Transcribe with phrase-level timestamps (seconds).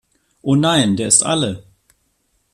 [0.41, 1.63] Oh nein, der ist alle!